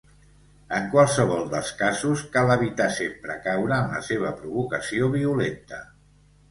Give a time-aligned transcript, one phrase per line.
[0.77, 5.87] En qualsevol dels casos, cal evitar sempre caure en la seva provocació violenta.